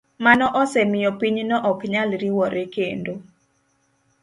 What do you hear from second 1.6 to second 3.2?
ok nyal riwore kendo.